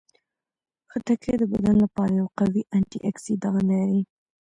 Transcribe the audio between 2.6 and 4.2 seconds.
انټياکسیدان لري.